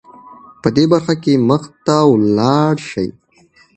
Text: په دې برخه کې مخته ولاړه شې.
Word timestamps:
په 0.61 0.67
دې 0.75 0.85
برخه 0.93 1.15
کې 1.23 1.33
مخته 1.49 1.97
ولاړه 2.09 2.81
شې. 2.87 3.07